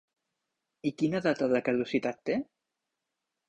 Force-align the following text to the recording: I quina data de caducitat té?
I 0.91 0.93
quina 1.03 1.21
data 1.27 1.51
de 1.53 1.63
caducitat 1.69 2.21
té? 2.31 2.41